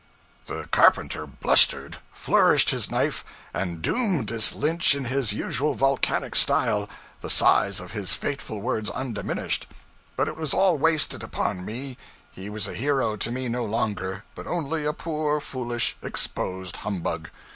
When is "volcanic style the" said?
5.75-7.29